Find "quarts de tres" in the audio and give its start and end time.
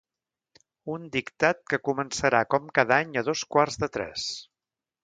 3.57-4.31